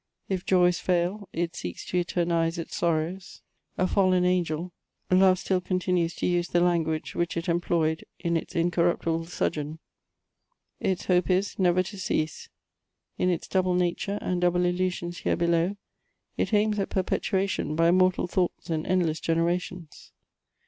If 0.29 0.47
joys 0.47 0.79
fail, 0.79 1.29
it 1.31 1.55
seeks 1.55 1.85
to 1.85 1.97
eternise 1.99 2.57
its 2.57 2.75
sorrows; 2.75 3.43
a 3.77 3.85
fallen 3.85 4.25
angel, 4.25 4.71
love 5.11 5.37
still 5.37 5.61
continues 5.61 6.15
to 6.15 6.25
use 6.25 6.47
the 6.47 6.59
language 6.59 7.13
whidi 7.13 7.37
it 7.37 7.47
employed 7.47 8.03
in 8.17 8.35
its 8.35 8.55
incorruptible 8.55 9.25
sojourn; 9.25 9.77
its 10.79 11.05
hope 11.05 11.29
is, 11.29 11.59
never 11.59 11.83
to 11.83 11.99
cease; 11.99 12.49
in 13.19 13.29
its 13.29 13.47
double 13.47 13.75
nature, 13.75 14.17
and 14.23 14.41
double 14.41 14.65
illusions 14.65 15.19
here 15.19 15.35
below, 15.35 15.77
it 16.35 16.51
aims 16.51 16.79
at 16.79 16.89
perpetuation 16.89 17.75
by 17.75 17.89
immortal 17.89 18.25
thoughts 18.25 18.71
and 18.71 18.87
endless 18.87 19.19
generations. 19.19 20.13